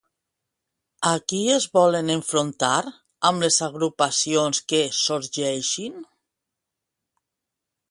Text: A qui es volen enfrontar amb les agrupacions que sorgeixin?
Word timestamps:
A 1.09 1.11
qui 1.31 1.41
es 1.55 1.67
volen 1.79 2.09
enfrontar 2.13 2.79
amb 3.31 3.45
les 3.45 3.61
agrupacions 3.67 4.63
que 4.73 4.81
sorgeixin? 5.03 6.03